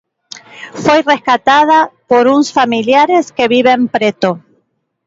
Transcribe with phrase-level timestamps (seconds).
[0.83, 4.29] Foi rescatada por uns familiares que viven preto.